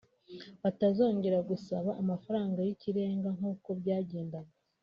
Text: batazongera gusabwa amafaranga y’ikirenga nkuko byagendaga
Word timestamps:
batazongera 0.63 1.39
gusabwa 1.49 1.91
amafaranga 2.01 2.59
y’ikirenga 2.67 3.29
nkuko 3.37 3.67
byagendaga 3.79 4.53